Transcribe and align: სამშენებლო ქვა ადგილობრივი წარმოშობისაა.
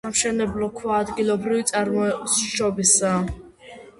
სამშენებლო 0.05 0.69
ქვა 0.77 0.93
ადგილობრივი 1.01 1.67
წარმოშობისაა. 1.73 3.23